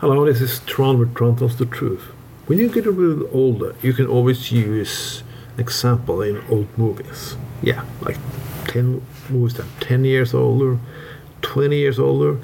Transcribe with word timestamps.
Hello, 0.00 0.24
this 0.24 0.40
is 0.40 0.60
Tron 0.60 0.98
with 0.98 1.14
Tron 1.14 1.36
Tells 1.36 1.58
the 1.58 1.66
Truth. 1.66 2.04
When 2.46 2.58
you 2.58 2.70
get 2.70 2.86
a 2.86 2.90
little 2.90 3.28
older, 3.36 3.74
you 3.82 3.92
can 3.92 4.06
always 4.06 4.50
use 4.50 5.22
example 5.58 6.22
in 6.22 6.42
old 6.48 6.68
movies. 6.78 7.36
Yeah, 7.60 7.84
like 8.00 8.16
10 8.68 9.02
movies 9.28 9.58
that 9.58 9.66
are 9.66 9.80
10 9.80 10.06
years 10.06 10.32
older, 10.32 10.78
20 11.42 11.76
years 11.76 11.98
older. 11.98 12.40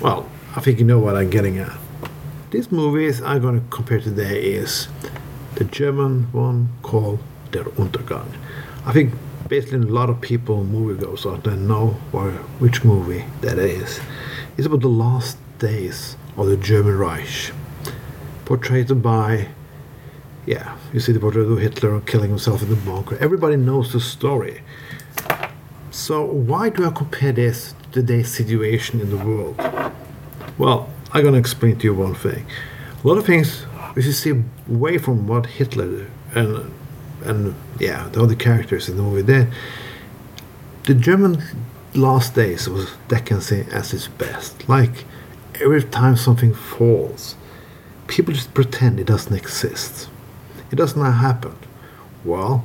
Well, 0.00 0.28
I 0.54 0.60
think 0.60 0.78
you 0.78 0.84
know 0.84 1.00
what 1.00 1.16
I'm 1.16 1.28
getting 1.28 1.58
at. 1.58 1.76
These 2.52 2.70
movies 2.70 3.20
I'm 3.20 3.42
going 3.42 3.60
to 3.60 3.66
compare 3.70 3.98
today 3.98 4.40
is 4.40 4.86
the 5.56 5.64
German 5.64 6.30
one 6.30 6.68
called 6.82 7.18
Der 7.50 7.64
Untergang. 7.64 8.32
I 8.86 8.92
think 8.92 9.12
basically 9.48 9.78
a 9.78 9.92
lot 9.92 10.08
of 10.08 10.20
people, 10.20 10.64
moviegoers 10.64 11.28
out 11.28 11.42
there 11.42 11.56
know 11.56 11.94
which 12.60 12.84
movie 12.84 13.24
that 13.40 13.58
is. 13.58 13.98
It's 14.56 14.68
about 14.68 14.82
the 14.82 14.88
last 14.88 15.36
days 15.58 16.16
of 16.36 16.46
the 16.46 16.56
German 16.56 16.98
Reich, 16.98 17.52
portrayed 18.44 19.02
by, 19.02 19.48
yeah, 20.46 20.76
you 20.92 21.00
see 21.00 21.12
the 21.12 21.20
portrait 21.20 21.42
of 21.42 21.58
Hitler 21.58 22.00
killing 22.00 22.30
himself 22.30 22.62
in 22.62 22.68
the 22.68 22.76
bunker. 22.76 23.16
Everybody 23.18 23.56
knows 23.56 23.92
the 23.92 24.00
story. 24.00 24.62
So 25.90 26.24
why 26.24 26.70
do 26.70 26.86
I 26.86 26.90
compare 26.90 27.32
this 27.32 27.74
to 27.82 28.00
today's 28.00 28.30
situation 28.30 29.00
in 29.00 29.10
the 29.10 29.18
world? 29.18 29.58
Well, 30.58 30.88
I'm 31.12 31.22
gonna 31.22 31.38
explain 31.38 31.76
to 31.78 31.84
you 31.84 31.94
one 31.94 32.14
thing. 32.14 32.46
A 33.04 33.06
lot 33.06 33.18
of 33.18 33.26
things, 33.26 33.66
if 33.96 34.06
you 34.06 34.12
see 34.12 34.42
away 34.68 34.96
from 34.98 35.26
what 35.26 35.46
Hitler 35.46 36.06
and 36.34 36.72
and 37.24 37.54
yeah, 37.78 38.08
the 38.08 38.22
other 38.22 38.34
characters 38.34 38.88
in 38.88 38.96
the 38.96 39.02
movie, 39.02 39.22
then 39.22 39.52
the 40.84 40.94
German 40.94 41.42
last 41.94 42.34
days 42.34 42.68
was 42.68 42.90
decency 43.08 43.66
as 43.70 43.92
its 43.92 44.08
best. 44.08 44.68
Like 44.68 45.04
every 45.60 45.82
time 45.82 46.16
something 46.16 46.54
falls, 46.54 47.36
people 48.06 48.34
just 48.34 48.54
pretend 48.54 49.00
it 49.00 49.06
doesn't 49.06 49.34
exist. 49.34 50.08
It 50.70 50.76
does 50.76 50.96
not 50.96 51.12
happen. 51.12 51.56
Well, 52.24 52.64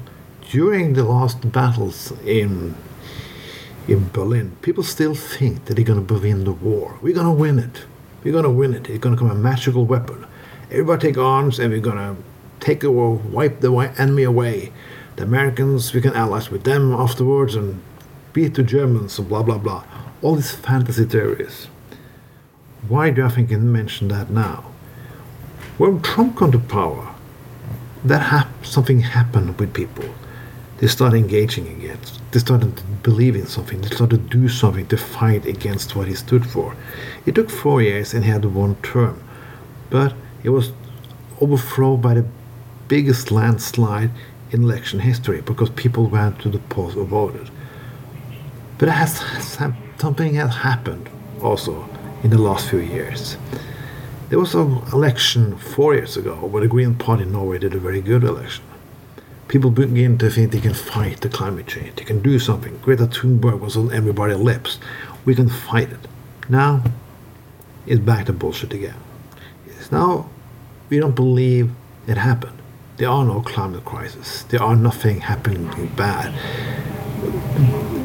during 0.49 0.93
the 0.93 1.03
last 1.03 1.51
battles 1.51 2.13
in 2.25 2.75
in 3.87 4.09
Berlin, 4.09 4.57
people 4.61 4.83
still 4.83 5.15
think 5.15 5.65
that 5.65 5.75
they're 5.75 5.85
going 5.85 6.05
to 6.05 6.13
win 6.13 6.43
the 6.43 6.51
war. 6.51 6.97
We're 7.01 7.13
going 7.13 7.25
to 7.25 7.31
win 7.31 7.57
it. 7.57 7.85
We're 8.23 8.33
going 8.33 8.43
to 8.43 8.49
win 8.49 8.73
it. 8.73 8.89
It's 8.89 8.99
going 8.99 9.15
to 9.15 9.19
come 9.19 9.31
a 9.31 9.35
magical 9.35 9.85
weapon. 9.85 10.25
Everybody 10.69 11.07
take 11.07 11.17
arms 11.17 11.57
and 11.59 11.71
we're 11.71 11.79
going 11.79 11.97
to 11.97 12.21
take 12.59 12.83
war, 12.83 13.15
wipe 13.15 13.61
the 13.61 13.71
enemy 13.97 14.23
away. 14.23 14.73
The 15.15 15.23
Americans, 15.23 15.93
we 15.93 16.01
can 16.01 16.13
allies 16.13 16.51
with 16.51 16.63
them 16.65 16.91
afterwards 16.91 17.55
and 17.55 17.81
beat 18.33 18.55
the 18.55 18.63
Germans 18.63 19.17
and 19.17 19.29
blah 19.29 19.43
blah 19.43 19.57
blah. 19.57 19.83
All 20.21 20.35
these 20.35 20.51
fantasy 20.51 21.05
theories. 21.05 21.67
Why 22.87 23.09
do 23.09 23.25
I 23.25 23.29
think 23.29 23.51
I 23.51 23.57
mention 23.57 24.07
that 24.09 24.29
now? 24.29 24.63
When 25.77 26.01
Trump 26.01 26.39
came 26.39 26.53
to 26.53 26.59
power, 26.59 27.13
that 28.05 28.21
hap- 28.21 28.65
something 28.65 29.01
happened 29.01 29.59
with 29.59 29.73
people. 29.73 30.05
They 30.77 30.87
started 30.87 31.17
engaging 31.17 31.67
again. 31.67 31.97
They 32.31 32.39
started 32.39 32.77
to 32.77 32.83
believe 33.03 33.35
in 33.35 33.45
something. 33.47 33.81
They 33.81 33.89
started 33.89 34.31
to 34.31 34.37
do 34.37 34.47
something 34.47 34.87
to 34.87 34.97
fight 34.97 35.45
against 35.45 35.95
what 35.95 36.07
he 36.07 36.15
stood 36.15 36.45
for. 36.45 36.75
It 37.25 37.35
took 37.35 37.49
four 37.49 37.81
years 37.81 38.13
and 38.13 38.23
he 38.23 38.31
had 38.31 38.45
one 38.45 38.75
term, 38.77 39.21
but 39.89 40.13
it 40.43 40.49
was 40.49 40.71
overthrown 41.41 41.99
by 41.99 42.13
the 42.13 42.25
biggest 42.87 43.31
landslide 43.31 44.11
in 44.51 44.63
election 44.63 45.01
history 45.01 45.41
because 45.41 45.69
people 45.71 46.07
went 46.07 46.39
to 46.39 46.49
the 46.49 46.59
polls 46.59 46.95
and 46.95 47.07
voted. 47.07 47.49
But 48.77 48.89
has, 48.89 49.19
something 49.97 50.35
has 50.35 50.55
happened 50.55 51.09
also 51.41 51.89
in 52.23 52.29
the 52.29 52.37
last 52.37 52.69
few 52.69 52.79
years. 52.79 53.37
There 54.29 54.39
was 54.39 54.55
an 54.55 54.81
election 54.91 55.57
four 55.57 55.93
years 55.93 56.17
ago 56.17 56.35
where 56.35 56.61
the 56.61 56.67
Green 56.67 56.95
Party 56.95 57.23
in 57.23 57.31
Norway 57.31 57.59
did 57.59 57.73
a 57.73 57.79
very 57.79 58.01
good 58.01 58.23
election. 58.23 58.63
People 59.47 59.71
begin 59.71 60.17
to 60.17 60.29
think 60.29 60.51
they 60.51 60.59
can 60.59 60.73
fight 60.73 61.21
the 61.21 61.29
climate 61.29 61.67
change. 61.67 61.95
They 61.95 62.03
can 62.03 62.21
do 62.21 62.37
something. 62.37 62.77
Greta 62.79 63.07
Thunberg 63.07 63.59
was 63.61 63.77
on 63.77 63.93
everybody's 63.93 64.37
lips. 64.37 64.79
We 65.23 65.35
can 65.35 65.47
fight 65.47 65.89
it. 65.89 66.07
Now, 66.49 66.83
it's 67.85 68.01
back 68.01 68.25
to 68.25 68.33
bullshit 68.33 68.73
again. 68.73 68.97
It's 69.65 69.91
now 69.91 70.29
we 70.89 70.99
don't 70.99 71.15
believe 71.15 71.71
it 72.07 72.17
happened. 72.17 72.57
There 72.97 73.09
are 73.09 73.23
no 73.23 73.41
climate 73.41 73.85
crisis. 73.85 74.43
There 74.43 74.61
are 74.61 74.75
nothing 74.75 75.21
happening 75.21 75.89
bad. 75.95 76.33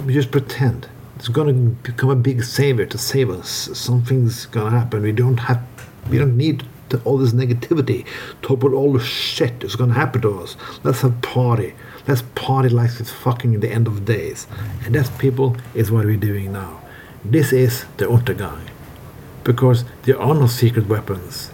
We 0.06 0.14
just 0.14 0.30
pretend 0.30 0.88
it's 1.22 1.28
going 1.28 1.54
to 1.54 1.90
become 1.92 2.10
a 2.10 2.16
big 2.16 2.42
savior 2.42 2.84
to 2.84 2.98
save 2.98 3.30
us. 3.30 3.70
Something's 3.78 4.46
going 4.46 4.72
to 4.72 4.76
happen. 4.76 5.02
We 5.02 5.12
don't 5.12 5.36
have, 5.36 5.62
we 6.10 6.18
don't 6.18 6.36
need 6.36 6.64
to, 6.88 7.00
all 7.04 7.16
this 7.16 7.30
negativity. 7.30 8.04
Talk 8.42 8.64
about 8.64 8.72
all 8.72 8.92
the 8.92 8.98
shit 8.98 9.60
that's 9.60 9.76
going 9.76 9.90
to 9.90 9.94
happen 9.94 10.22
to 10.22 10.40
us. 10.40 10.56
Let's 10.82 11.02
have 11.02 11.22
party. 11.22 11.74
Let's 12.08 12.24
party 12.34 12.70
like 12.70 12.98
it's 12.98 13.12
fucking 13.12 13.60
the 13.60 13.70
end 13.70 13.86
of 13.86 14.04
days. 14.04 14.48
And 14.84 14.96
that, 14.96 15.16
people, 15.20 15.56
is 15.76 15.92
what 15.92 16.06
we're 16.06 16.16
doing 16.16 16.50
now. 16.50 16.80
This 17.24 17.52
is 17.52 17.84
the 17.98 18.06
Untergang. 18.06 18.66
Because 19.44 19.84
there 20.02 20.20
are 20.20 20.34
no 20.34 20.48
secret 20.48 20.88
weapons. 20.88 21.52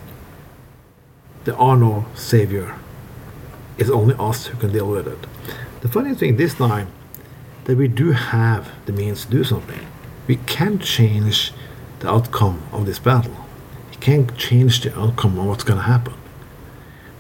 There 1.45 1.57
are 1.59 1.77
no 1.77 2.07
savior 2.15 2.75
it's 3.79 3.91
only 3.91 4.15
us 4.19 4.47
who 4.47 4.59
can 4.59 4.73
deal 4.73 4.89
with 4.89 5.07
it. 5.07 5.19
The 5.83 5.89
funny 5.89 6.15
thing 6.15 6.37
this 6.37 6.55
time 6.55 6.89
that 7.69 7.77
we 7.77 7.87
do 7.87 8.13
have 8.13 8.71
the 8.87 8.93
means 8.93 9.27
to 9.27 9.31
do 9.31 9.45
something. 9.45 9.87
We 10.27 10.37
can 10.37 10.79
change 10.79 11.53
the 12.01 12.09
outcome 12.09 12.63
of 12.73 12.87
this 12.87 12.99
battle. 12.99 13.45
We 13.91 13.97
can 13.97 14.35
change 14.39 14.81
the 14.81 14.99
outcome 14.99 15.39
of 15.39 15.45
what's 15.45 15.65
going 15.65 15.79
to 15.79 15.85
happen. 15.85 16.15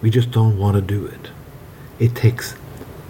We 0.00 0.08
just 0.08 0.30
don't 0.30 0.56
want 0.56 0.76
to 0.76 0.80
do 0.80 1.04
it. 1.04 1.30
It 1.98 2.14
takes 2.14 2.54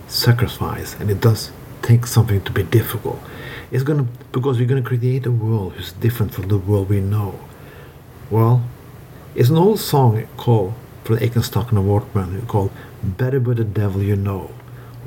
sacrifice 0.08 0.94
and 0.94 1.10
it 1.10 1.20
does 1.20 1.52
take 1.80 2.06
something 2.06 2.42
to 2.42 2.50
be 2.50 2.64
difficult. 2.64 3.20
It's 3.70 3.84
gonna 3.84 4.06
because 4.32 4.58
we're 4.58 4.66
gonna 4.66 4.82
create 4.82 5.24
a 5.26 5.30
world 5.30 5.74
who's 5.74 5.92
different 5.92 6.34
from 6.34 6.48
the 6.48 6.58
world 6.58 6.88
we 6.88 7.00
know. 7.00 7.38
Well, 8.30 8.64
it's 9.36 9.50
an 9.50 9.58
old 9.58 9.78
song 9.78 10.26
called 10.36 10.72
for 11.04 11.14
the 11.14 11.24
Aitken 11.24 11.42
Stock 11.42 11.68
and 11.68 11.76
the 11.76 11.82
Waterman 11.82 12.46
called 12.46 12.72
Better 13.02 13.38
with 13.38 13.58
the 13.58 13.64
Devil 13.64 14.02
You 14.02 14.16
Know. 14.16 14.50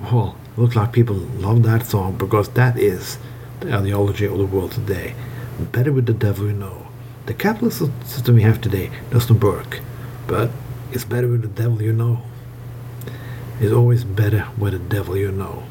Well, 0.03 0.37
looks 0.57 0.75
like 0.75 0.91
people 0.91 1.15
love 1.15 1.63
that 1.63 1.85
song 1.85 2.17
because 2.17 2.49
that 2.49 2.77
is 2.77 3.17
the 3.61 3.73
ideology 3.73 4.25
of 4.25 4.37
the 4.37 4.45
world 4.45 4.71
today. 4.71 5.15
Better 5.71 5.91
with 5.91 6.05
the 6.05 6.13
devil 6.13 6.47
you 6.47 6.53
know. 6.53 6.87
The 7.25 7.33
capitalist 7.33 7.83
system 8.05 8.35
we 8.35 8.41
have 8.41 8.59
today 8.59 8.91
doesn't 9.11 9.39
work, 9.39 9.79
but 10.27 10.49
it's 10.91 11.05
better 11.05 11.27
with 11.27 11.43
the 11.43 11.47
devil 11.47 11.81
you 11.81 11.93
know. 11.93 12.21
It's 13.59 13.71
always 13.71 14.03
better 14.03 14.47
with 14.57 14.73
the 14.73 14.79
devil 14.79 15.15
you 15.15 15.31
know. 15.31 15.63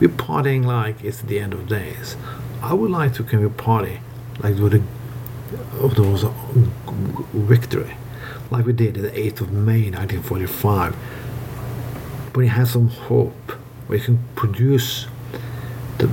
We're 0.00 0.08
partying 0.08 0.64
like 0.64 1.04
it's 1.04 1.20
the 1.20 1.38
end 1.38 1.52
of 1.52 1.68
days. 1.68 2.16
I 2.62 2.74
would 2.74 2.90
like 2.90 3.14
to 3.14 3.24
can 3.24 3.40
we 3.40 3.48
party 3.48 4.00
like 4.40 4.56
with 4.56 4.74
a, 4.74 4.82
there 5.78 6.04
uh, 6.04 6.10
was 6.10 6.24
a 6.24 6.34
victory, 7.32 7.96
like 8.50 8.66
we 8.66 8.72
did 8.72 8.94
the 8.94 9.10
8th 9.10 9.42
of 9.42 9.52
May 9.52 9.90
1945 9.90 10.96
but 12.32 12.40
it 12.40 12.48
has 12.48 12.72
some 12.72 12.88
hope 12.88 13.52
where 13.86 13.98
you 13.98 14.04
can 14.04 14.18
produce 14.34 15.06
the 15.98 16.10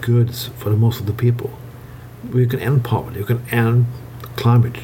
goods 0.00 0.48
for 0.58 0.70
the 0.70 0.76
most 0.76 1.00
of 1.00 1.06
the 1.06 1.12
people. 1.12 1.50
We 2.32 2.46
can 2.46 2.60
end 2.60 2.84
poverty, 2.84 3.20
we 3.20 3.26
can 3.26 3.42
end 3.50 3.86
climate 4.36 4.76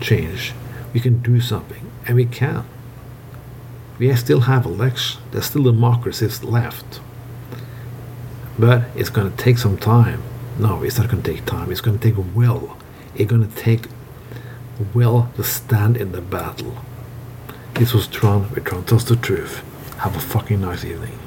change, 0.00 0.52
we 0.92 1.00
can 1.00 1.20
do 1.20 1.40
something, 1.40 1.90
and 2.06 2.16
we 2.16 2.26
can. 2.26 2.64
We 3.98 4.14
still 4.16 4.40
have 4.40 4.66
elections, 4.66 5.22
there's 5.30 5.46
still 5.46 5.64
democracies 5.64 6.42
left. 6.44 7.00
But 8.58 8.84
it's 8.94 9.08
going 9.08 9.30
to 9.30 9.36
take 9.36 9.58
some 9.58 9.76
time. 9.76 10.22
No, 10.58 10.82
it's 10.82 10.98
not 10.98 11.08
going 11.10 11.22
to 11.22 11.32
take 11.32 11.44
time. 11.44 11.72
It's 11.72 11.80
going 11.80 11.98
to 11.98 12.02
take 12.02 12.16
will. 12.34 12.76
It's 13.16 13.28
going 13.28 13.48
to 13.48 13.56
take 13.56 13.86
will 14.94 15.28
to 15.36 15.42
stand 15.42 15.96
in 15.96 16.12
the 16.12 16.20
battle. 16.20 16.76
This 17.74 17.92
was 17.92 18.06
Tron 18.06 18.50
with 18.50 18.64
Tron 18.64 18.84
Tells 18.84 19.04
the 19.04 19.16
Truth. 19.16 19.64
Have 20.04 20.16
a 20.16 20.20
fucking 20.20 20.60
nice 20.60 20.84
evening. 20.84 21.23